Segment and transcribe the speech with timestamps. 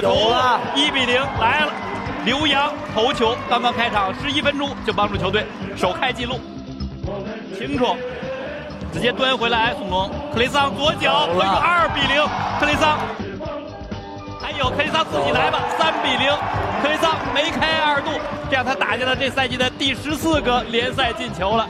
[0.00, 0.34] 头球，
[0.74, 1.72] 一比零来了。
[2.24, 5.46] 刘洋头球，刚刚开场十一分钟就帮助球队
[5.76, 6.40] 首开纪录。
[7.56, 7.96] 清楚，
[8.92, 12.22] 直接端回来，宋龙，克雷桑左脚，一个二比零，
[12.58, 12.98] 克雷桑。
[14.42, 16.30] 还有克雷桑自己来吧，三比零，
[16.82, 18.10] 克雷桑梅开二度，
[18.50, 21.66] 这样他打进了这赛季的第十四个联赛进球了。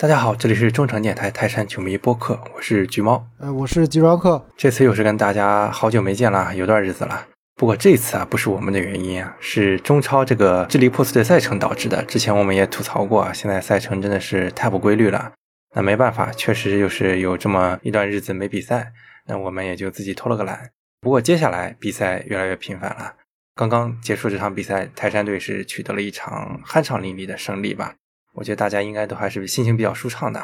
[0.00, 7.26] 大家好，这里是中诚电台泰山球迷播客，我是橘猫，呃，我是吉装客，这次又是跟大家好久没见了，有段日子了。
[7.54, 12.02] 不过这次啊，不是我们的原因啊，是中超这个支离破碎的赛程导致的。
[12.04, 15.32] 之前我们也吐槽过啊，现在赛程真的是太不规律了。
[15.74, 18.92] 那没办法，确实又是有这么一段日子没比赛，
[19.26, 20.70] 那我们也就自己偷了个懒。
[21.02, 23.16] 不过接下来比赛越来越频繁了。
[23.54, 27.96] 刚刚结束这场比赛，泰山队是取得了一场酣畅淋漓的胜利吧？
[28.34, 30.42] 我觉得大家应该都还是心情比较舒畅的。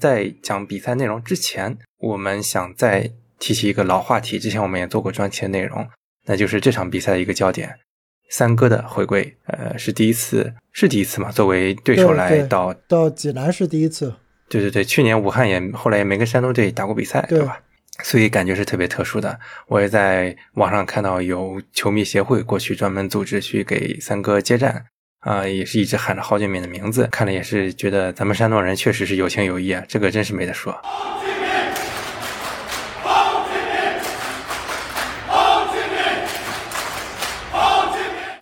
[0.00, 5.88] 在讲比赛内容之前，我们想再提起一个老话题，之前我们也做过专题的内容，
[6.26, 7.78] 那就是这场比赛的一个焦点——
[8.30, 9.36] 三哥的回归。
[9.46, 11.30] 呃，是第一次，是第一次嘛？
[11.30, 14.14] 作为对手来到到济南是第一次。
[14.48, 17.60] 对对对，去年武汉也后来也没跟山东队打过比赛，对吧？
[18.02, 19.38] 所以感觉是特别特殊的。
[19.68, 24.86] 我也在网上看到有球迷协会过去专门组织去给三哥接战。
[25.24, 30.78] 啊，也是一直喊着郝俊敏的名字，看了也是觉得咱们山东人确实是有情有义啊，这个真是没得说。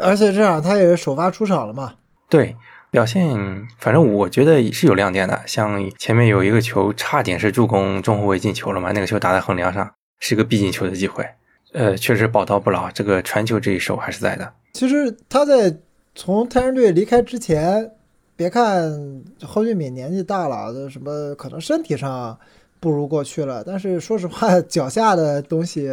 [0.01, 1.95] 而且这场他也是首发出场了嘛？
[2.29, 2.57] 对，
[2.91, 11.25] 表现反正我觉得是有亮点的，像前面有一个球差点是助攻中后卫进球了嘛，那个球打在横梁上，是个必进球的机会。
[11.73, 14.53] 呃，确实宝刀不老，这个传球这一手还是在的。
[14.73, 15.73] 其实他在。
[16.15, 17.91] 从泰山队离开之前，
[18.37, 22.39] 别看郝俊敏年纪大了，什么可能身体上
[22.81, 25.89] 不如过去了，但是说实话，脚下的东西，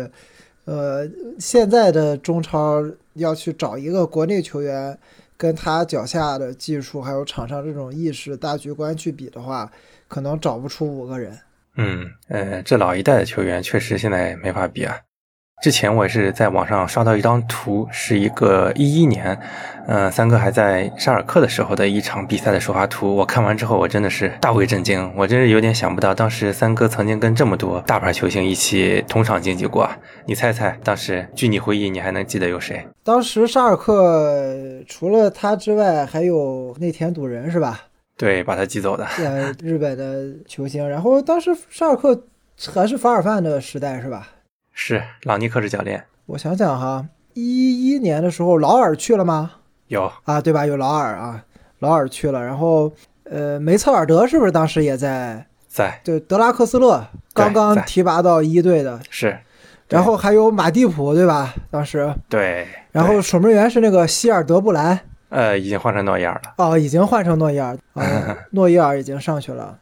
[0.66, 1.08] 呃，
[1.40, 4.98] 现在的中超要去找一个国内球员
[5.38, 9.72] 跟他脚下的技术还有场上这种意识、大局观去比的话，
[10.08, 11.38] 可能找不出五个人。
[11.76, 14.98] 嗯，呃，这老一代的球员确实现在没法比啊。
[15.62, 19.38] 之前我也是在网上刷到一张图，是一个一一年，
[19.88, 23.14] 嗯，三哥还在沙尔克的时候的一场比赛的首发图。
[23.14, 29.90] 我看完之后，我真的是大为震惊，我真是有点想不到，当时三哥曾经跟这么多大牌球星一起同场竞技过。
[30.26, 32.88] 你猜猜，当时据你回忆，你还能记得有谁？
[33.04, 34.56] 当时沙尔克
[34.88, 37.82] 除了他之外，还有内田笃人是吧？
[38.16, 39.06] 对，把他挤走的。
[39.20, 40.88] 呃，日本的球星。
[40.88, 42.24] 然后当时沙尔克
[42.74, 44.30] 还是法尔范的时代是吧？
[44.82, 49.52] 是朗尼克是教练，我想想哈，一一年的时候劳尔去了吗？
[49.88, 50.10] 有。
[50.24, 50.66] 啊，对吧？
[50.66, 51.44] 有劳尔啊，
[51.80, 52.90] 劳尔去了，然后
[53.26, 55.46] 呃，梅策尔德是不是当时也在？
[55.68, 59.38] 在，对，德拉克斯勒刚刚提拔到一队的，是，
[59.90, 61.54] 然后还有马蒂普对吧？
[61.70, 64.98] 当时对，然后守门员是那个希尔德布兰，
[65.28, 67.78] 呃，已经换成诺伊尔了，哦，已经换成诺伊尔，
[68.52, 69.78] 诺伊尔已经上去了。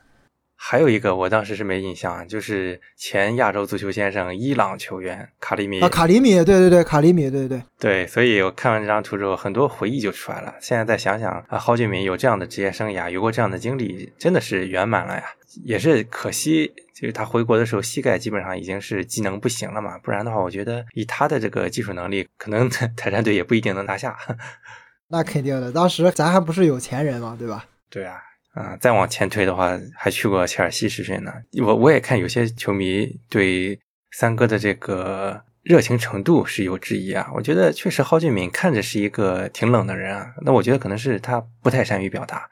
[0.60, 10.56] 还有一个，我当时是没印象，就是前亚洲足球先生伊朗球员卡里米啊，卡里米，对对对，卡里米，对对对对，所以我看完这张图之后，很多回忆就出来了。
[10.60, 15.24] 现在再想想啊，郝俊敏有这样的职业生涯，有过这样的经历，真的是圆满了呀。
[15.64, 24.18] 也是可惜，就是他回国的时候膝盖基本上已经是机能不行了嘛，不然的话，我觉得以他的这个技术能力，可能 泰山队也不一定能拿下。
[25.10, 27.66] 那肯定的，当时咱还不是有钱人嘛，对吧？
[27.90, 28.22] 对啊。
[28.58, 31.32] 啊，再往前推的话，还去过切尔西试训呢。
[31.64, 33.80] 我我也看有些球迷对
[34.12, 37.30] 三哥的这个热情程度是有质疑啊。
[37.36, 40.34] 我觉得确实郝俊敏看着是一个挺冷的人啊。
[40.42, 42.50] 那我觉得可能是他不太善于表达。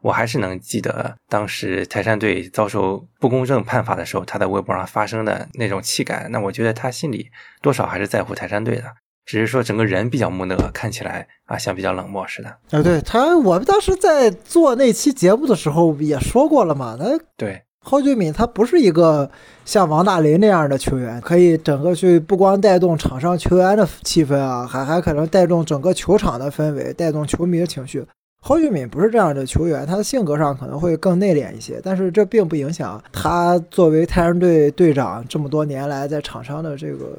[0.00, 6.26] 我还是能记得当时泰山队遭受不公正判罚的时候，他在微博上发生的那种气概。
[6.30, 7.30] 那我觉得他心里
[7.60, 8.84] 多少还是在乎泰山队的。
[9.24, 12.48] 只是说整个人比较木讷，看起来啊像比较冷漠似的。
[12.70, 16.96] 啊，对他，我们当时在做那期节目的时候也说过了嘛。
[16.98, 19.30] 他对郝俊敏，他不是一个
[19.64, 28.04] 像王大雷那样的球员，可以整个去不光带动场上球员的气氛啊，还还可能带动整个球场的氛围，带动球迷的情绪。
[28.44, 37.16] 郝俊敏不是这样的球员，他的性格上可能会更内敛一些，但是这并不影响他作为泰山队队长这么多年来在场上的这个。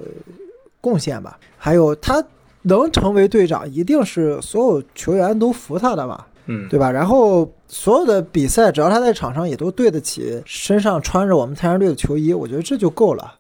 [0.84, 2.22] 贡献吧，还有他
[2.64, 6.92] 能成为队长，一定是所有球员都服他的嘛，嗯，对吧？
[6.92, 13.36] 然后所有的比赛，只要他在场上，也都对得起身上穿着我们泰山队的球衣，我觉得这就够了。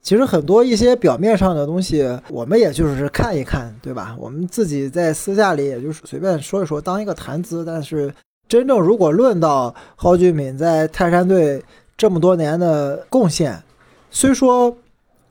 [0.00, 4.14] 其实很多一些表面上的东西，我们也就是看一看，对吧？
[4.16, 7.64] 我们自己在私下里也就是随便说一说，当一个谈资。
[7.64, 8.14] 但是
[8.46, 11.60] 真正如果论到蒿俊闵在泰山队
[11.96, 13.60] 这么多年的贡献，
[14.08, 14.76] 虽说。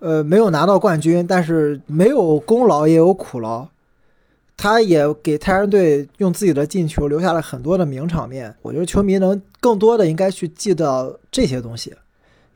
[0.06, 3.68] 呃，没有拿到冠军，但是没有功劳也有苦劳。
[4.56, 8.56] 他也给泰山队用自己的进球留下了很多的名场面。
[8.62, 11.92] 我觉得球迷能更多的应该去记到这些东西，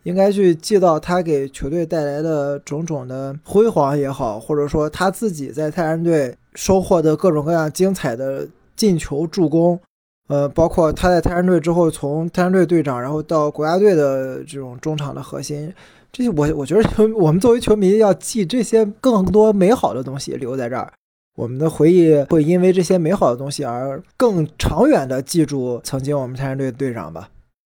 [0.04, 9.80] 应该去记到他给球队带来的种种的辉煌也好，或者说他自己在泰山队收获的各种各样精彩的进球、助攻，
[10.28, 15.74] 呃，包括他在泰山队之后从泰山队队长，然后到国家队的这种中场的核心，
[16.12, 20.92] 这些我我觉得球我们作为球迷要记这些更多美好的东西留在这儿。
[21.36, 27.30] 我们的回忆会因为这些美好的东西而更长远的记住曾经我们泰山队的队长吧。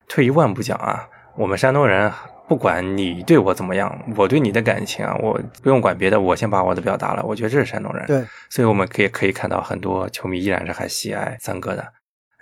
[0.08, 2.10] 退一万步讲啊，我们山东人，
[2.48, 7.22] 不管你对我怎么样，我对你的感情啊，我不用管别的，我先把我的表达了。
[7.24, 8.04] 我觉得这是山东人。
[8.06, 11.86] 对，所以我们可以可以看到很多球迷依然是还喜爱三哥的，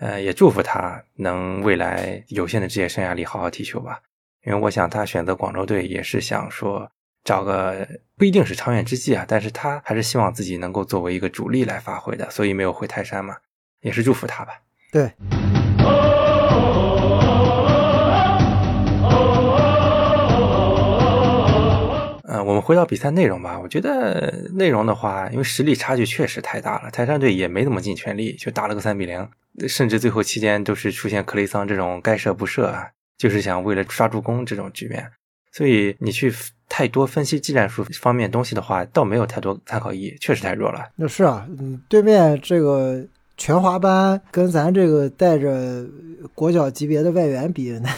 [0.00, 4.00] 呃，也祝福他能未来有限的职业生涯里好好踢球吧。
[4.44, 6.90] 因为我想他选择广州队也是想说。
[7.22, 13.36] 找个不一定是长远之计啊，但是他还是希望自己能够作为一个主力来发挥的，所以没有回泰山嘛，
[13.82, 14.54] 也是祝福他吧。
[14.90, 15.12] 对。
[22.24, 23.60] 嗯，我们回到比赛内容吧。
[23.60, 29.28] 我觉得内容的话，因为实力差距确实太大了，泰山队也没怎么尽全力，就打了个三比零，
[29.68, 35.06] 甚至最后期间都是出现克雷桑这种该射不射，就是想为了刷助攻这种局面。
[35.52, 36.32] 所以你去
[36.68, 40.88] 太多分析技战术方面东西的话，倒没有太多参考意义，确实太弱了。
[40.96, 43.04] 那是啊，嗯，对面这个
[43.36, 45.84] 全华班跟咱这个带着
[46.34, 47.90] 国脚级别的外援比，那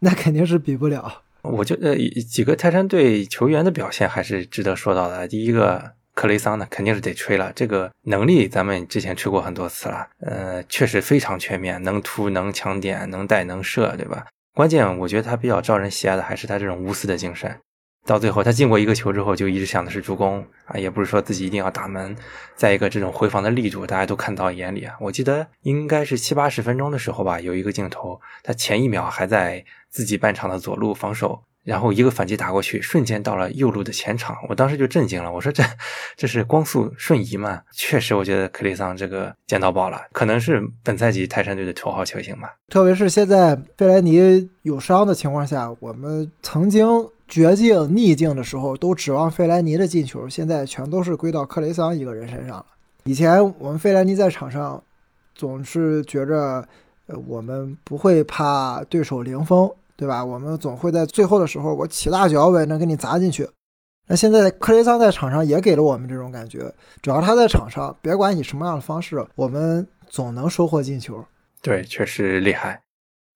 [0.00, 1.22] 那肯定是比不了。
[1.42, 5.28] 我觉得几个泰山队球员的表现还是值得说到的。
[5.28, 14.26] 第一个克雷桑呢，肯定是得吹了，这个能力咱们之前吹过很多次了，呃，确实非常全面，能突能抢点，能带能射，对吧？
[14.56, 17.60] 关键我觉得他比较招人喜爱的还是他这种无私的精神。
[18.06, 22.16] 到最后他进过一个球之后，就一直想的是助攻啊，也不是说自己一定要打门。
[22.54, 24.96] 再一个，这种回防的力度大家都看到眼里啊。
[24.98, 31.42] 我记得应该是七八十分钟的时候吧，有一个镜头，他前一秒还在自己半场的左路防守。
[31.66, 35.32] 然后一个反击打过去，瞬间到了右路的前场，我当时就震惊了。
[35.32, 35.64] 我说这
[36.16, 37.60] 这是光速瞬移吗？
[37.72, 42.54] 确实，我觉得克里桑这个捡到宝了，可能是本赛季泰山队的头号球星吧。
[42.68, 46.86] 特别是现在费莱尼有伤的情况下，我们曾经
[47.26, 52.66] 绝境逆境的时候都指望费莱尼的进球，现在全都是归到克雷桑一个人身上了。
[53.02, 54.80] 以前我们费莱尼在场上
[55.34, 56.64] 总是觉着，
[57.08, 59.68] 呃，我们不会怕对手零封。
[59.96, 60.24] 对吧？
[60.24, 63.48] 我们总会在最后的时候，我起大脚我也能给你砸进去。
[64.08, 66.72] 那现在克雷桑在场上也给了我们这种感觉，
[67.02, 71.24] 只要他在场上，别管以什么样的方式，我们总能收获进球。
[71.60, 72.82] 对，确实厉害。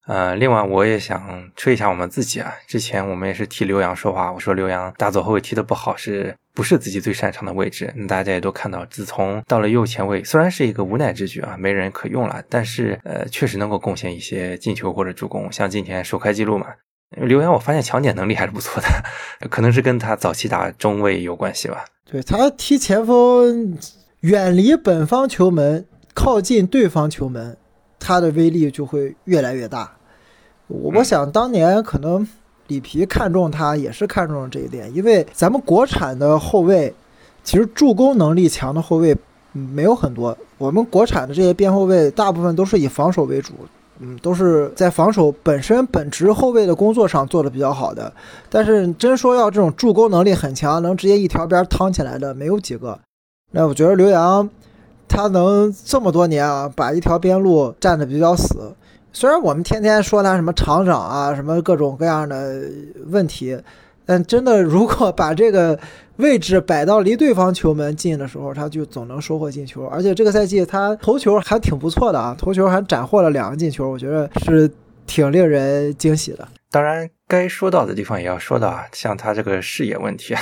[0.06, 2.52] 呃，另外我也想吹一下我们自己啊。
[2.66, 7.90] 之前我们也是替刘洋说话，我说刘洋大左后卫踢得不好，是不是自己最擅长的位置？
[7.96, 16.66] 那大家也都看到，自从到了右前卫，虽然是一个无奈之举啊，没人可用了，但是呃，确实能够贡献一些进球或者助攻，像今天首开纪录嘛。
[17.16, 18.88] 刘洋我发现抢点能力还是不错的，
[19.48, 21.82] 可能是跟他早期打中卫有关系吧。
[22.04, 23.78] 对他踢前锋，
[24.20, 27.56] 远离本方球门，靠近对方球门。
[27.98, 29.96] 他的威力就会越来越大。
[30.66, 32.28] 我我想当年可能
[32.70, 36.94] 里皮看中他也是看中了这一点，因为咱们国产的后卫
[37.44, 39.14] 其实助攻能力强的后卫
[39.52, 40.36] 没有很多。
[40.56, 43.52] 我们国产的这些边后卫大部分都是以防守为主，
[43.98, 48.12] 嗯，都是在防守本身本职后卫的工作上做的比较好的。
[48.48, 52.98] 但是真说要这种助攻能力很强，能直接一条边趟起来的没有几个。
[53.50, 54.48] 那我觉得刘洋。
[55.12, 58.72] 他能这么多年啊，把一条边路站的比较死。
[59.12, 62.62] 虽然我们天天说他什么厂长啊，什么各种各样的
[63.06, 63.58] 问题，
[64.06, 65.78] 但真的如果把这个
[66.16, 69.84] 位置摆到离对方球门近的时候，他就总能收获进球。
[69.86, 74.70] 而且这个赛季他头球还挺不错的啊，头球还斩获了两个进球，我觉得是
[75.06, 76.46] 挺令人惊喜的。
[76.70, 80.40] 当然，该说到的地方也要说到啊，像他这个视野问题啊，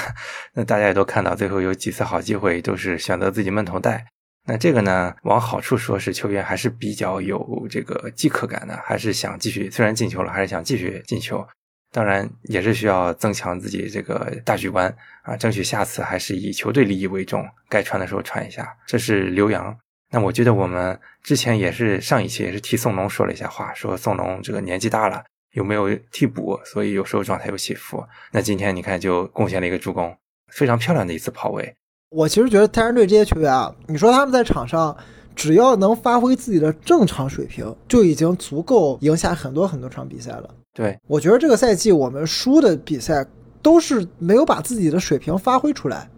[0.53, 4.05] 那 大家也都看到，最后有几次好机会都是选择自己闷头带。
[4.49, 11.47] 那这个呢，往好处说是球员还是比较有这个饥渴感的，还是想继续，虽然进球了，还是想继续进球。
[11.93, 18.75] 当然也是需要增强自己这个大局观啊，争取下次还是以球队利益为重，该穿的时候穿一下。
[18.87, 19.77] 这是刘洋。
[20.11, 28.03] 那我觉得我们之前也是上一期也是替宋龙说了一下话，说宋龙这个年纪大了，有没有替补，所以有时候状态有起伏。
[28.33, 30.17] 那今天你看就贡献了一个助攻，
[30.51, 31.77] 非常漂亮的一次跑位。
[32.11, 34.97] 我其实觉得泰山队这些球员啊，你说他们在场上
[35.37, 40.49] 只要能发挥自己的正常水平，就已经足够赢下很多很多场比赛了。
[40.73, 43.27] 对，我觉得这个赛季我们输的比赛
[43.61, 46.09] 都是没有把自己的水平发挥出来。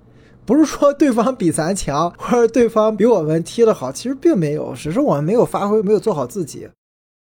[0.46, 6.68] 不是说对方比咱强，或者对方比我们踢得好，其实并没有，只是我们没有发挥，没有做好自己。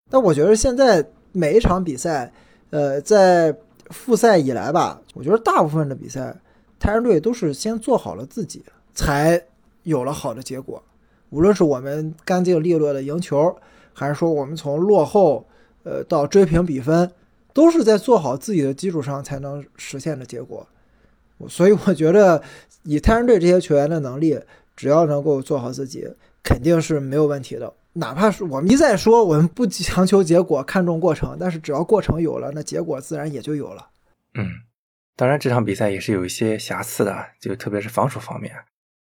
[0.10, 2.32] 但我觉得现在每一场比赛，
[2.72, 3.56] 呃，在
[3.90, 6.36] 复赛以来吧，我觉得大部分的比赛，
[6.82, 9.42] 泰山队都是先做好了自己，才
[9.84, 10.84] 有了好的结果。
[11.30, 13.56] 无论是我们干净利落的赢球，
[13.94, 15.48] 还是说我们从落后，
[15.84, 17.10] 呃，到追平比分，
[17.54, 20.68] 都是在做好自己的基础上才能实现的结果。
[21.48, 22.44] 所以我觉得。
[22.84, 24.40] 以泰山队这些球员的能力，
[24.76, 26.08] 只要能够做好自己，
[26.42, 27.72] 肯定是没有问题的。
[27.94, 33.88] 哪怕是我们一再说我们不强求结果，看重过程，但是只要过程有了，那结果自然也就有了。
[34.34, 34.48] 嗯，
[35.16, 38.54] 当然这场比赛也是有一些瑕疵的，就特别是防守方面。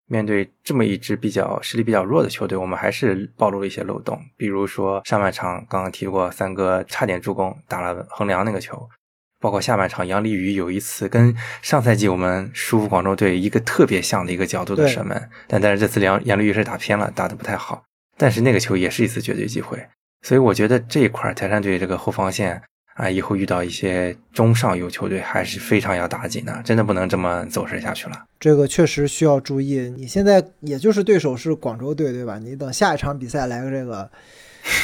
[0.07, 4.21] 面对这么一支比较实力比较弱的球队，我们还是暴露了一些漏洞。
[4.37, 8.89] 比如说上半场刚刚提过，三哥差点助攻打了横梁那个球。
[9.43, 17.83] 包括下半场，杨立宇有一次跟上赛季我们输广州队一个特别像的一个角度的射门，但但是这次杨杨立宇是打偏了，打的不太好。
[18.19, 19.83] 但是那个球也是一次绝对机会，
[20.21, 22.63] 所以我觉得这一块泰山队这个后防线
[23.01, 28.25] 啊，以后遇到一些中上游球队还是非常要打紧的，真的不能这么走势下去了。
[28.39, 29.93] 这个确实需要注意。
[29.97, 32.39] 你现在也就是对手是广州队，对吧？
[32.39, 34.11] 你等下一场比赛来个这个，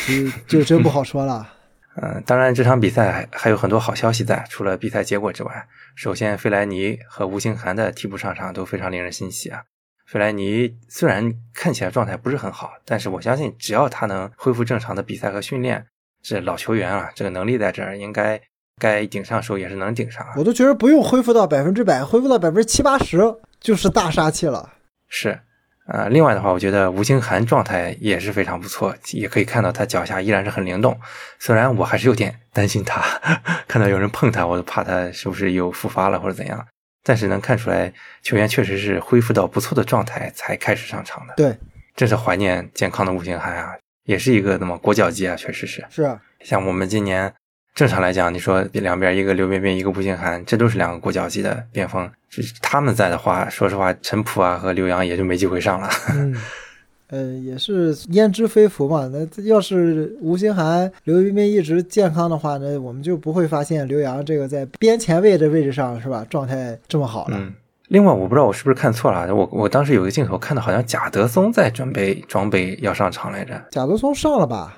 [0.08, 1.52] 就就真不好说了。
[2.00, 4.44] 嗯，当然这场比赛还有很多好消息在。
[4.48, 9.62] 除了比赛结果之外，首先费莱尼和吴兴涵的替补上场都非常令人欣喜啊。
[10.06, 15.86] 费莱尼虽然看起来状态不是很好，但是我相信只要他能恢复正常的比赛和训练，
[16.28, 18.40] 这老球员啊，这个能力在这儿，应该
[18.80, 20.26] 该顶上时候也是能顶上。
[20.36, 23.22] 我都觉得不用恢复到百分之百，恢复到百分之七八十
[23.60, 24.72] 就是大杀器了。
[25.06, 25.38] 是。
[25.86, 30.98] 呃，另外的话，我觉得吴兴涵状态也是非常不错，也可以看到他脚下依然是很灵动。
[31.38, 33.00] 虽然我还是有点担心他，
[33.68, 36.66] 看到有人碰他，我都怕他是不是又复发了或者怎样。
[37.04, 37.92] 但是能看出来，
[38.22, 41.34] 球员确实是恢复到不错的状态才开始上场的。
[41.36, 41.56] 对，
[41.94, 43.76] 真是怀念健康的吴兴涵啊，
[44.06, 45.84] 也是一个那么国脚级啊，确实是。
[45.90, 47.32] 是啊，像我们今年。
[47.74, 52.10] 正常来讲，你说两边一个刘彬彬，一个吴兴涵，这都是两个国脚级的边锋。
[52.62, 55.90] 他们在的话，说实话，陈普啊和刘洋也就没机会上了。
[56.14, 56.34] 嗯，
[57.08, 59.10] 呃，也是焉知非福嘛。
[59.12, 67.36] 那要是吴兴涵、刘彬彬一直健康的话，那我们就不会发现刘洋这个在边前卫的位置上是吧，状态这么好了。
[67.38, 67.52] 嗯。
[67.88, 73.62] 另外，我不知道我是不是看错了，我我当时有个镜头看到好像贾德松在准备装备要上场来着。
[73.70, 74.76] 贾德松上了吧？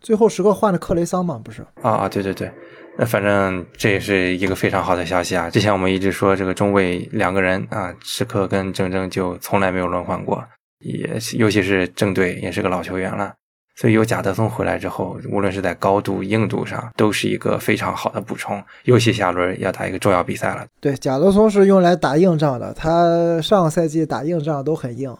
[0.00, 1.62] 最后时刻换的克雷桑嘛，不是？
[1.82, 2.48] 啊啊，对对对，
[2.96, 5.50] 那反正这也是一个非常好的消息啊！
[5.50, 10.44] 之前我们一直说这个中卫两个人啊，时刻跟郑铮就从来没有轮换过，
[10.78, 13.34] 也尤其是郑队也是个老球员了，
[13.76, 18.60] 所以有贾德松回来之后，无论是在高度、硬度上，都是一个非常好的补充。
[18.84, 25.14] 尤其下轮要打一个重要比赛了，对，贾德松是用来打硬仗的，他上个赛季打硬仗都很硬。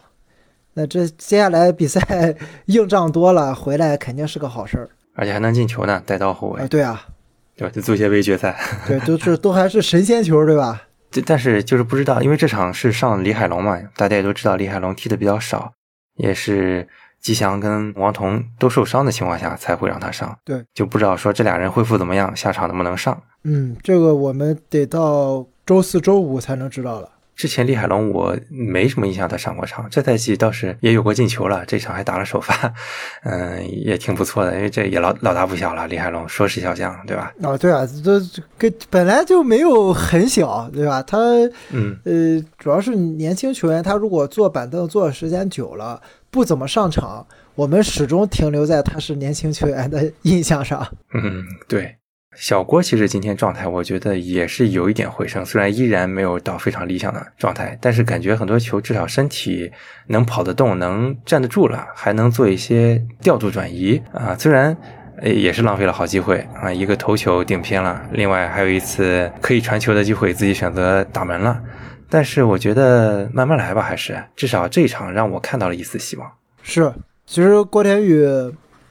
[0.73, 2.35] 那这接下来比赛
[2.65, 6.67] 硬仗多了，回来肯定是个好事儿，而且还能进球呢，带刀后卫。
[6.67, 7.05] 对啊，
[7.55, 7.71] 对吧？
[7.73, 10.81] 就足协杯决赛，对，都是都还是神仙球，对吧？
[11.09, 15.71] 这但是就是不知道，因为这场是上李海龙嘛，大家也都知道李海龙踢的比较少，
[16.17, 16.87] 也是
[17.27, 20.33] 吉祥跟王彤都受伤的情况下才会让他上。
[20.45, 23.21] 对，就不知道说这俩人恢复怎么样，下场能不能上？
[23.43, 27.09] 嗯，这个我们得到周四周五才能知道了。
[27.35, 29.87] 之前李海龙我没什么印象，他上过场。
[29.91, 32.73] 这赛季倒是也有过进球了，这场还打了首发，
[33.23, 34.55] 嗯，也挺不错的。
[34.55, 37.31] 因为这也老老大不小了，李海龙说是小将，对吧？
[37.43, 38.19] 哦，对啊，这
[38.57, 41.03] 跟本来就没有很小，对吧？
[41.03, 41.19] 他，
[41.69, 50.87] 嗯，呃，主要是年轻球员，他如果坐板凳坐的时间久了，不怎么上场，我们始终停留在他是年轻球员的印象上。
[51.13, 51.95] 嗯，对。
[52.35, 59.71] 小郭其实今天状态，我觉得也是有一点回升，虽然依然没有到非常理想的状态，但是感觉很多球至少身体
[60.05, 64.35] 能跑得动，能站得住了，还能做一些调度转移啊。
[64.37, 64.77] 虽然
[65.23, 71.59] 也是浪费了好机会啊，一个头球顶偏了，另外还有一次可以传球的机会，自己选择打门了。
[72.09, 76.31] 但是我觉得慢慢来吧，还是至少这一场让我看到了一丝希望。
[76.61, 76.93] 是，
[77.25, 78.25] 其实郭天宇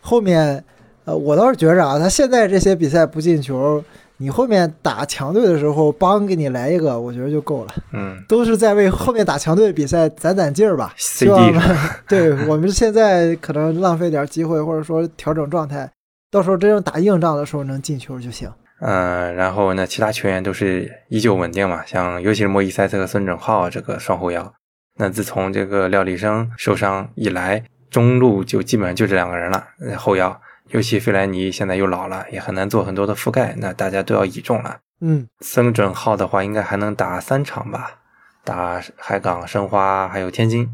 [0.01, 0.65] 后面。
[1.07, 3.81] 呃，我倒是觉着啊，他现在这些比赛不进球，
[4.17, 7.73] 你后面打强队的时候，帮给你来一个，我觉得就够了。
[7.93, 10.93] 嗯，都是在为后面打强队的比赛攒攒劲儿吧。
[10.97, 11.53] 希望
[12.09, 15.89] 对我们现在可能浪费点机会，或者说调整状态，
[16.29, 18.51] 到时候真正打硬仗的时候能进球就行。
[18.81, 24.53] 嗯，然后呢，其他球员都是依旧稳定嘛，像尤其是莫伊塞特和孙准浩这个双后腰。
[24.99, 29.67] 那自从这个廖立生受伤以来，中路就基本上就这两个人了，
[29.97, 30.41] 后腰。
[30.71, 34.79] 尤其费莱尼现在又老了，也很难做很多的覆盖，那大家都要倚重了。
[35.01, 37.99] 嗯，孙准浩的话，应该还能打三场吧，
[38.43, 40.69] 打海港、申花还有天津，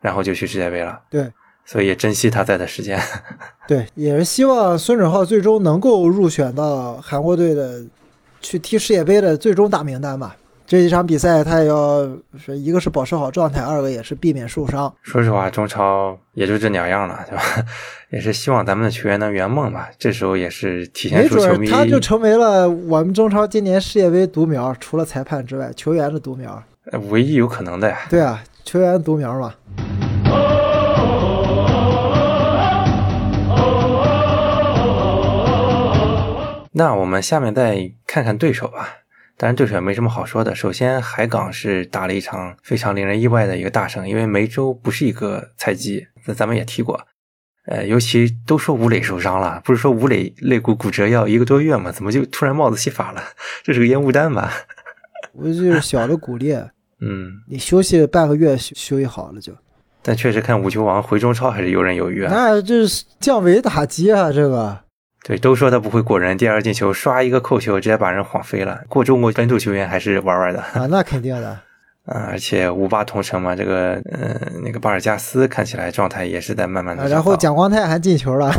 [0.00, 1.00] 然后就去世界杯了。
[1.08, 1.32] 对，
[1.70, 2.98] 所以也珍惜他在的时间。
[3.68, 7.80] 对，也是希望孙准浩最终能够入选到韩国队的
[8.40, 10.34] 去踢世界杯的最终大名单吧。
[10.66, 14.92] 这一场比赛，他也要是一个是保持好状态，二个也是避免受伤。
[15.02, 17.42] 说实话，中超也就这两样了，对吧？
[18.10, 19.90] 也是希望咱们的球员能圆梦吧。
[19.96, 26.60] 这时候也是体现没出球迷准他就成为了我们中超今年世界杯独苗，除了裁判之外，球员的独苗。
[26.90, 27.98] 呃唯一有可能的呀。
[28.08, 29.54] 对啊，球员独苗嘛。
[36.72, 38.96] 那我们下面再看看对手吧。
[39.36, 40.54] 当然，对手也没什么好说的。
[40.54, 47.00] 首先，海港是打了一场非常令人意外的一个大胜，因为梅州不是一个菜鸡，那咱们也提过。
[47.66, 51.90] 呃，尤其都说吴磊受伤了，不是说吴磊肋骨骨折要一个多月吗？
[51.90, 53.22] 怎么就突然帽子戏法了？
[53.64, 54.52] 这是个烟雾弹吧？
[55.32, 59.52] 我就是小的骨裂，嗯，你休息半个月休休息好了就。
[60.02, 62.30] 但确实看五球王回中超还是游刃有余啊。
[62.30, 64.32] 那这是降维打击啊！
[64.32, 64.78] 这个
[65.22, 68.82] 对，都说他不会过人，第二进球刷一个扣球，直接把人晃飞了。
[68.88, 70.60] 过中国本土球员还是玩玩的。
[70.60, 71.48] 啊，那肯定的。
[72.06, 74.34] 啊，而且五八同城嘛，这个呃
[74.64, 78.50] 那个巴尔加斯看起来状态也是在慢慢的、啊然后蒋光太还进球了。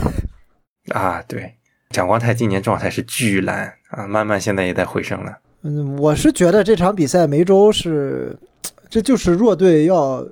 [0.94, 1.56] 啊，对，
[1.90, 5.40] 蒋光太今年状态是巨烂啊，慢慢现在也在回升了。
[5.64, 8.38] 嗯，我是觉得这场比赛梅州是，
[8.88, 10.24] 这就是弱队要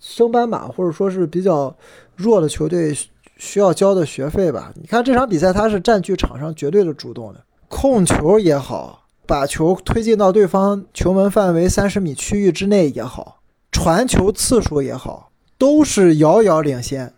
[0.00, 1.74] 升班马，或者说是比较
[2.16, 2.92] 弱的球队
[3.36, 4.72] 需要交的学费吧。
[4.74, 13.40] 你看这场比赛，他是占据场上绝对的主动的，控球也好，把球推进到对方球门范围三十米区域之内也好，
[13.70, 17.12] 传球次数也好，都是遥遥领先，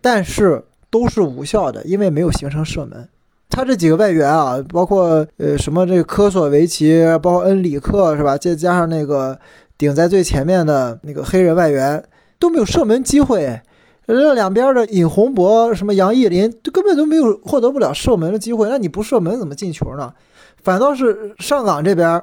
[0.00, 3.08] 但是都是无效的，因为没有形成射门。
[3.48, 8.36] 他这几个外援啊，包括呃什么这个科索维奇，包括恩里克是吧？
[8.36, 9.38] 再加上那个
[9.76, 12.04] 顶在最前面的那个黑人外援，
[12.38, 13.60] 都没有射门机会。
[14.12, 18.68] 这两边的尹洪博、什么杨毅林，就根本都没有获得不了射门的机会。
[18.68, 20.12] 那你不射门怎么进球呢？
[20.62, 22.22] 反倒是上港这边，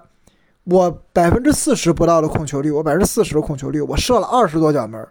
[0.65, 5.07] 我百分之四十不到的控球率，我百分之四十的控球率，我射了二十多脚门。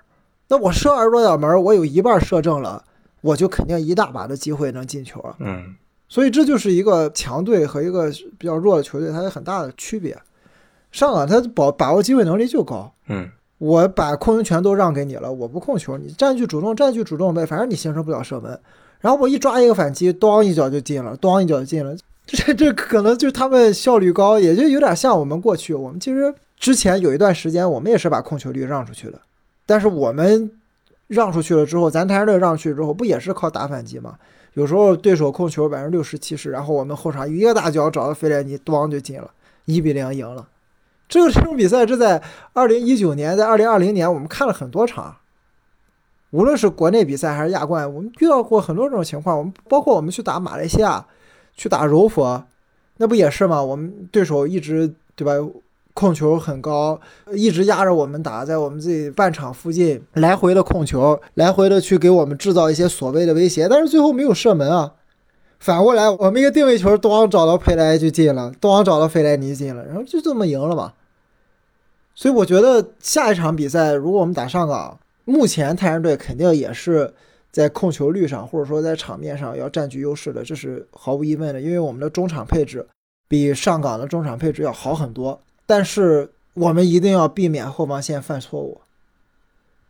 [0.49, 2.85] 那我射二十多脚门，我有一半射正了，
[3.21, 5.35] 我就肯定一大把的机会能进球啊。
[5.41, 5.75] 嗯，
[6.09, 10.17] 所以这就是一个强队和一个比较弱的球队，它有很大的区别。
[10.93, 18.59] 上港他把把握机会能力就高，嗯，我把控球权都让给你了，我不控球，你占据主动，占据主动呗，反正你形成不了射门。
[19.01, 21.97] 然后我一抓一个反击，咣一脚就进了，咣一脚就进了。
[22.27, 29.21] 这这可能就是他们效率高，也就有点像我们过去，我们其实之前有一段时间，我们也是把控球率让出去的，
[29.64, 30.51] 但是我们
[31.07, 34.16] 让出去了之后，咱台队让出去之后，不也是靠打反击吗？
[34.55, 39.31] 有时候对手控球百分之六十七十，然后我们后场一个大脚找到费莱尼，咣就进了，
[39.66, 40.47] 一比零赢了。
[41.09, 42.21] 这个这种比赛，这在
[42.53, 45.16] 二零一九年，在二零二零年，我们看了很多场，
[46.31, 49.38] 无论是国内比赛还是亚冠，我们遇到过很多这种情况。
[49.38, 51.07] 我们包括我们去打马来西亚，
[51.55, 52.45] 去打柔佛，
[52.97, 53.62] 那不也是吗？
[53.62, 55.33] 我们对手一直对吧，
[55.95, 57.01] 控球很高，
[57.33, 64.92] 一直压着我们打，在我们自己半场附近来回的控球，来回的去给我们制造一些所谓的威胁，但是最后没有射门啊。
[65.59, 70.92] 反过来，我们一个定位球，咣找到佩莱就进了，咣找到费莱尼进了，然后就这么赢了嘛。
[72.14, 77.12] 所以我觉得下一场比赛，如果我们打上港，目前泰山队肯定也是
[77.51, 81.61] 在控球率上，或者说在场面上要占据优势的，这是毫无疑问的。
[81.61, 82.87] 因为我们的中场配置
[83.29, 88.81] 比上港的中场配置要好很多，但是我们一定要避免后防线犯错误，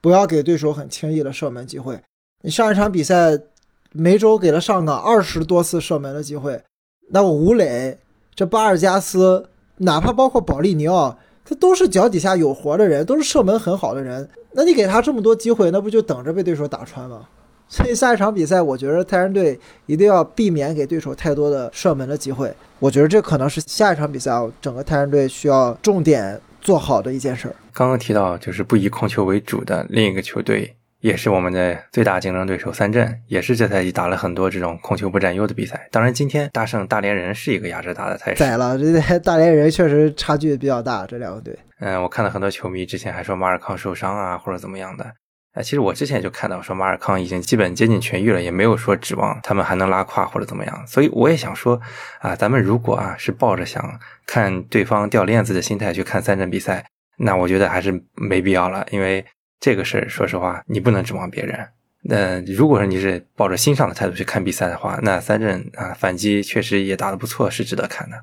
[0.01, 2.01] 不要给对手很轻易的射门机会。
[2.43, 3.39] 你上一场比赛，
[3.93, 6.63] 梅州给了上港二十多次射门的机会，
[7.11, 7.99] 那我吴磊、
[8.35, 11.19] 这巴尔加斯，哪怕包括保利尼奥。
[11.49, 14.29] 他都是脚底下有活的人，都是射门很好的人。
[14.51, 17.29] 那你给他这么多机会，那不就等着被对手打穿吗？
[17.69, 22.53] 所以下一场比赛，我觉得泰山队一定要避免给对手太多的射门的机会。
[22.81, 27.55] 我觉得这可能是下一场比赛，整个泰山队需要重点做好的一件事儿。
[27.73, 30.75] 刚刚提到就是不以控球为主的另一个球队。
[31.07, 35.89] 也是我们的最大竞争对手三镇，也是这赛季打了很多这种控球不占优的比赛。
[35.93, 38.41] 当然，今天大胜大连人是一个压制打的态势。
[38.41, 41.57] 宰了，这大连人确实差距比较大，这两个队。
[41.79, 45.07] 嗯，我看到很多球迷之前还说马尔康受伤啊，或者怎么样的。
[45.53, 50.87] 哎，其实我之前就看到说马尔康已经基本接近痊愈了，也没有说指望他们还能拉胯或者怎么样。
[50.89, 51.81] 所以我也想说
[52.19, 56.85] 啊，咱们如果啊是抱着想看对方掉链子的心态去看三镇比赛，
[57.19, 59.25] 那我觉得还是没必要了，因为。
[59.61, 61.69] 这个事儿，说实话，你不能指望别人。
[62.03, 68.17] 那如果说你是抱着欣赏的态度去看比赛的话，那三镇啊反击确实也打得不错，是值得看的。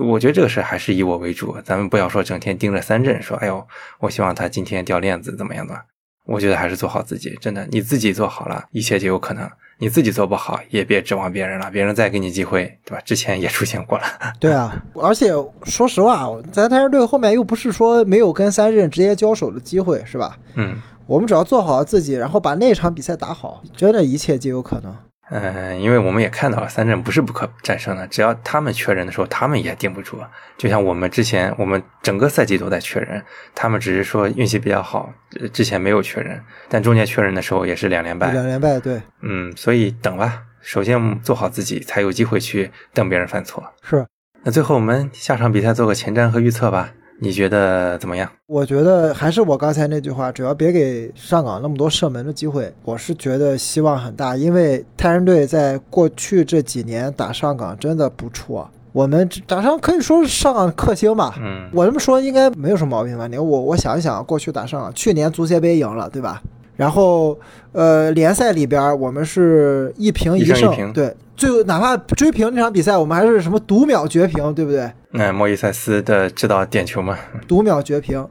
[0.00, 3.66] 我觉得这个事还是以我为主，咱们不要说整天盯着三镇，说哎呦，
[4.00, 5.84] 我希望他今天掉链子怎么样的。
[6.24, 9.48] 我觉得还是做好自己，真的，你自己做好了，一切就有可能。
[9.78, 13.02] 你自己做不好，也别指望别人了，别人再给你机会，对吧？
[13.04, 14.04] 之前也出现过了。
[14.40, 15.30] 对啊，而且
[15.64, 20.38] 说实话，咱泰山队后面又不是说没有跟三镇直接交手的机会，是吧？
[20.54, 24.96] 嗯，我们只要做好自己，然后把那场比赛打好，真的一切皆有可能。
[25.28, 30.20] 嗯，因为我们也看到了，三镇不是不可战胜的，只要他们缺人的时候，他们也顶不住。
[30.56, 33.20] 就像我们之前，我们整个赛季都在缺人，
[33.54, 35.12] 他们只是说运气比较好，
[35.52, 38.30] 之前没有缺人，但中间缺人的时候也是两连败。
[38.32, 39.02] 两连败，对。
[39.22, 43.64] 嗯，所以等吧，首先做好自己，才有机会去等别人犯错。
[43.82, 44.06] 是。
[44.44, 46.92] 那最后我们下场比赛做个前瞻和预测吧。
[47.18, 48.30] 你觉得怎么样？
[48.46, 54.36] 我觉得还是我刚才那句话，只要别给上港那么多射门的机会，我是觉得希望很大。
[54.36, 61.34] 因为泰山队在过去这几年打上港真的不错，我们打上可以说是上港克星吧。
[61.40, 63.26] 嗯，我这么说应该没有什么毛病吧？
[63.26, 66.42] 你我我想一想，过去打上港，去年足协杯赢了，对吧？
[66.76, 67.38] 然后，
[67.72, 74.92] 呃，联赛里边我们是一平一胜，对，最后哪怕追平那场比赛，我们还是什么读秒绝平，对不对？
[75.12, 77.16] 那莫伊塞斯的指导点球嘛，
[77.48, 78.26] 读秒绝平。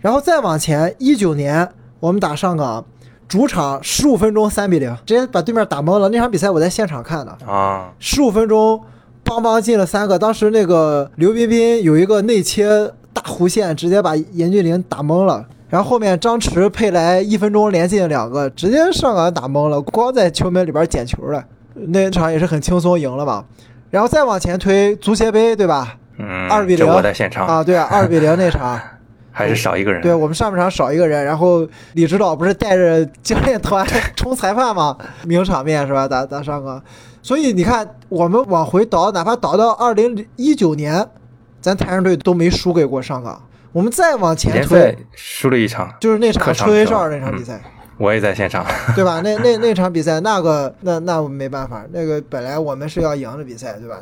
[0.00, 1.68] 然后再往前，一九年
[2.00, 2.86] 我们打上港，
[3.28, 6.08] 主场十五分钟三比零，直接把对面打懵了。
[6.08, 8.80] 那场比赛我在现场看的啊，十五分钟，
[9.22, 10.18] 邦邦进了三个。
[10.18, 12.66] 当时那个刘彬彬有一个内切
[13.12, 15.46] 大弧线，直接把严俊凌打懵了。
[15.68, 21.44] 然后后面张弛、佩莱一分钟连进两个，直接上港打懵了，光在球门里边捡球了。
[21.74, 23.44] 那场也是很轻松赢了嘛。
[23.90, 25.96] 然后再往前推足协杯，对吧？
[26.18, 26.86] 嗯，二比零。
[26.86, 28.80] 我在现场啊，对啊， 二比零那场
[29.30, 30.02] 还是少一个人。
[30.02, 34.96] 对我们上半场少一个人，然后李指导不是带着教练团冲裁判吗？
[35.24, 36.08] 名场面是吧？
[36.08, 36.82] 打打上港。
[37.22, 41.06] 所以你看，我们往回倒，哪怕倒到二零一九年，
[41.60, 43.40] 咱台上队都没输给过上港。
[43.78, 47.62] 我们再往前推，输了一场，就是那场吹哨那场比赛，
[47.96, 49.20] 我也在现场， 对吧？
[49.22, 54.00] 那 那那场比赛，那个那那我们没办法，那个本来我们是要赢的比赛，对吧？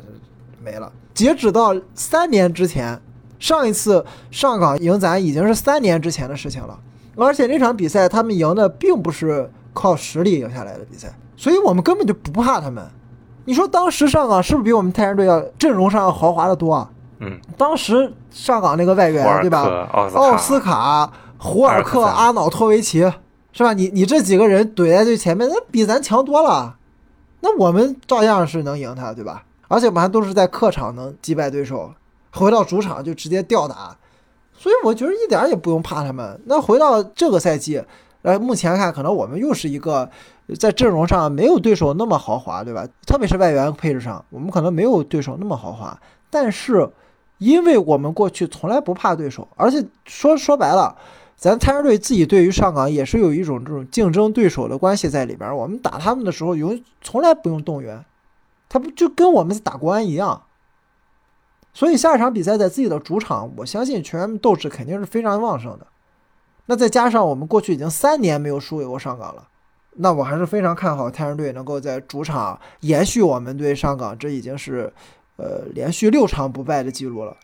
[0.64, 0.90] 没了。
[1.12, 2.98] 截止到三年之前，
[3.38, 6.78] 上一次上港赢咱已经是三年之前的事情了，
[7.14, 12.82] 而且那场比赛他们赢的并不是靠实力赢下来的比赛，所以我们根本就不怕他们。
[13.44, 16.90] 你说当时上港是不是比我们泰山队要阵容上要豪华的多啊？
[17.18, 19.88] 嗯，当时上港那个外援对吧？
[19.92, 23.00] 奥斯卡、胡尔克、阿瑙托维奇，
[23.52, 23.72] 是吧？
[23.72, 26.76] 你你这几个人怼在最前面，那比咱强多了。
[27.40, 29.44] 那我们照样是能赢他，对吧？
[29.68, 31.90] 而且我们还都是在客场能击败对手，
[32.32, 33.96] 回到主场就直接吊打。
[34.52, 36.38] 所以我觉得一点也不用怕他们。
[36.44, 37.82] 那回到这个赛季，
[38.22, 40.10] 呃，目前看可能我们又是一个
[40.58, 42.86] 在阵容上没有对手那么豪华，对吧？
[43.06, 45.98] 特别是外援配置上，我们可能没有对手那么豪华，
[46.28, 46.90] 但是。
[47.38, 50.96] 因为我们过去从来不怕对手，而且说说白了，
[51.36, 55.54] 咱泰山队自己对于上港也是有一种这种竞争对手的关系在里边。
[55.54, 58.02] 我们打他们的时候，永从来不用动员，
[58.70, 60.44] 他不就跟我们打国安一样。
[61.74, 65.86] 所以下一场比赛在自己的主场，我相信球员们斗志肯定是非常旺盛的。
[66.64, 69.46] 那再加上我们过去已经三年没有输给过上港了，
[69.96, 74.90] 那我还是非常看好泰山队能够在主场延续我们对上港，这已经是。
[75.36, 77.36] 呃，连续六场不败的记录了，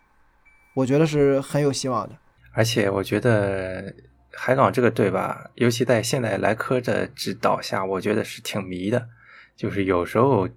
[0.74, 2.16] 我觉得是很有希望的。
[2.52, 3.94] 而且我觉得
[4.32, 9.08] 海港这个队吧，尤其在现在莱科的指导下，我觉得是挺迷的。
[9.54, 10.48] 就是有时候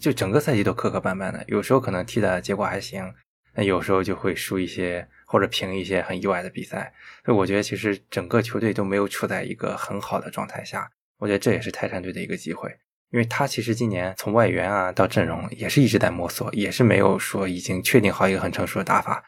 [0.00, 3.12] 就整个赛季都磕磕绊绊的，有时候可能踢的结果还行，
[3.54, 6.94] 那有时候就会输一些或者平一些很意外的比赛。
[7.24, 12.76] 所以我觉得其实整个球队都没有处在一个很好的状态下，我觉得这也是泰山队的一个机会。
[13.14, 19.22] 因为他其实今年从外援啊到阵容也是一直在摸索，也是没有说已经确定好一个很成熟的打法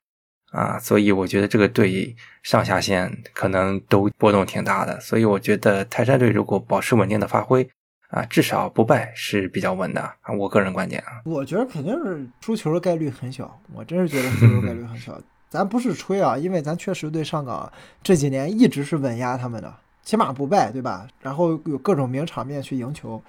[0.50, 4.98] 啊，所以我觉得这个队上下线可能都波动挺大的。
[4.98, 7.62] 所以我觉得泰山队如果保持稳定的发挥
[8.08, 10.34] 啊，至少不败是比较稳的啊。
[10.36, 15.16] 我个人观点啊，我觉得肯定是输球的概率很小，我真是觉得输球概率很小。
[15.48, 17.72] 咱不是吹啊，因为咱确实对上港
[18.02, 19.72] 这几年一直是稳压他们的，
[20.02, 21.06] 起码不败，对吧？
[21.20, 23.22] 然后有各种名场面去赢球。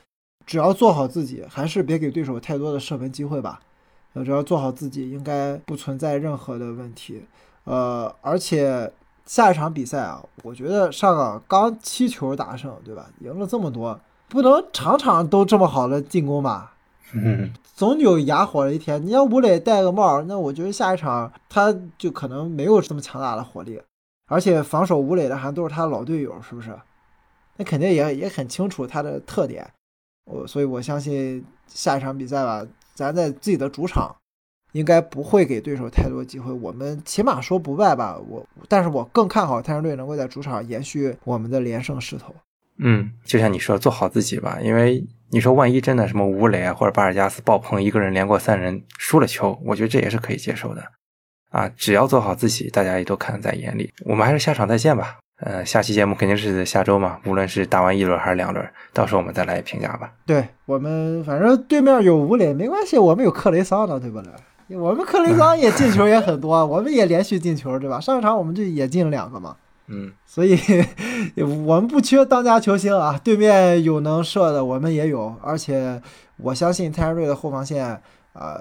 [0.48, 3.60] 只要做好自己，还是别给对手太多的射门机会吧。
[4.14, 7.24] 呃，只要做好自己，应该不存在任何的问题。
[7.66, 8.92] 呃，而且
[9.26, 13.10] 下一场比赛啊，我觉得上港刚七球大胜，对吧？
[13.20, 16.74] 赢了这么多，不能场场都这么好的进攻吧？
[17.14, 19.06] 嗯，总有哑火的一天。
[19.06, 23.82] 你要吴磊戴个帽，那我觉得下一场他就可能没有这么强大的火力。
[24.30, 26.78] 而且防守吴磊的还都是他老队友，是不是？
[27.58, 29.70] 那肯定也也很清楚他的特点。
[30.30, 34.16] 我所以，我相信下一场比赛吧，咱在自己的主场，
[34.74, 36.52] 应该不会给对手太多机会。
[36.52, 42.36] 我们起码说不败吧，我，但是我更看好太阳队能够在主场延续我们的连胜势头。
[42.80, 50.84] 嗯，就像你说，做好自己吧，因为你说万一真的什么吴磊啊或者巴尔加斯爆棚，一个人连过三人输了球，我觉得这也是可以接受的。
[51.50, 53.92] 啊，只要做好自己，大家也都看在眼里。
[54.06, 55.18] 我们还是下场再见吧。
[55.40, 60.12] 呃，下期节目肯定是下周嘛，无论是打完一轮还是两轮，到时候我们再来评价吧。
[60.26, 64.76] 对我们，反正对面有吴磊没关系，我们有克雷桑的，对不对？
[64.76, 68.00] 我们克雷桑也进球也很多，我们也连续进球，对吧？
[68.00, 69.56] 上一场我们就也进了两个嘛。
[69.90, 70.58] 嗯，所以
[71.38, 76.02] 我们不缺当家球星啊，对面有能射的，我们也有，而且
[76.38, 77.86] 我相信太阳队的后防线
[78.34, 78.58] 啊，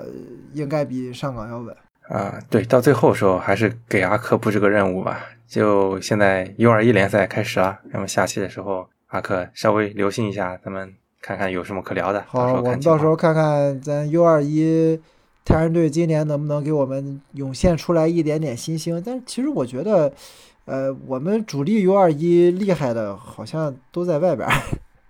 [0.53, 1.75] 应该比上港要稳。
[2.09, 5.21] 啊，对，到最后时候还是给阿克布置个任务吧。
[5.49, 12.25] 就现在 U 二一联赛开始了，那么下期的时候，阿克稍微留心一下，咱们看看有什么可聊的。
[12.27, 15.01] 好，我们到时候看看咱 U 二一
[15.45, 19.01] 太阳队今年能不能给我们涌现出来一点点新星。
[19.07, 20.13] 但是其实我觉得，
[20.65, 24.49] 呃，我们主力 U 二一厉害的，好像都在外边。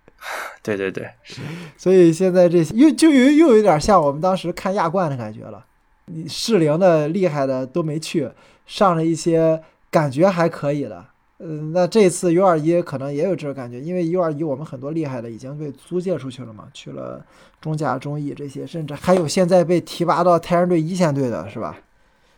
[0.62, 1.09] 对对对，
[1.79, 5.64] 所以现在这又就又又有点像我们当时看亚冠的感觉了。
[6.07, 8.31] 你适龄的厉害的都没去，
[8.66, 9.62] 上了一些。
[9.96, 11.06] 感觉还可以的，
[11.38, 17.24] 嗯，那这次 U 二一可能也有这个感觉，因为 U 二一我们很多厉害的已经被租借出去了嘛，去了
[17.62, 21.78] 中甲、中乙这些，甚至还有现在被提拔到太阳队一线队的是吧？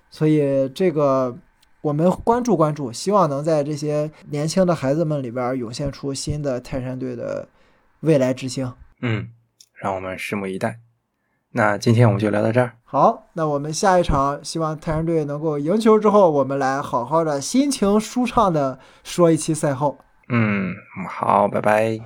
[0.09, 1.37] 所以这个
[1.81, 7.49] 我们关注关注，希望能在这些年轻的孩子们里边涌现出新的泰山队的
[8.01, 8.73] 未来之星。
[9.03, 9.29] 嗯，
[9.75, 10.79] 让我们拭目以待。
[11.53, 12.73] 那今天我们就聊到这儿。
[12.85, 19.99] 好，那我们下一场，希望太阳队能够赢球之后，我们来好好的心情舒畅的说一期赛后。
[20.29, 20.75] 嗯，
[21.09, 21.99] 好，拜拜。